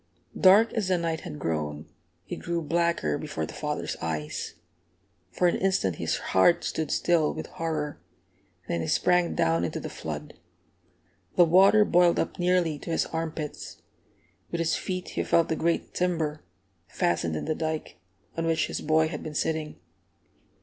Dark 0.35 0.73
as 0.73 0.87
the 0.87 0.97
night 0.97 1.19
had 1.19 1.37
grown, 1.37 1.85
it 2.27 2.37
grew 2.37 2.63
blacker 2.63 3.19
before 3.19 3.45
the 3.45 3.53
father's 3.53 3.95
eyes. 4.01 4.55
For 5.31 5.47
an 5.47 5.55
instant 5.57 5.97
his 5.97 6.17
heart 6.33 6.63
stood 6.63 6.89
still 6.89 7.31
with 7.31 7.45
horror, 7.45 8.01
then 8.67 8.81
he 8.81 8.87
sprang 8.87 9.35
down 9.35 9.63
into 9.63 9.79
the 9.79 9.91
flood. 9.91 10.33
The 11.35 11.45
water 11.45 11.85
boiled 11.85 12.17
up 12.17 12.39
nearly 12.39 12.79
to 12.79 12.89
his 12.89 13.05
arm 13.05 13.29
pits. 13.33 13.83
With 14.51 14.57
his 14.57 14.75
feet 14.75 15.09
he 15.09 15.23
felt 15.23 15.49
the 15.49 15.55
great 15.55 15.93
timber, 15.93 16.41
fastened 16.87 17.35
in 17.35 17.45
the 17.45 17.53
dike, 17.53 17.97
on 18.35 18.47
which 18.47 18.65
his 18.65 18.81
boy 18.81 19.07
had 19.07 19.21
been 19.21 19.35
sitting. 19.35 19.75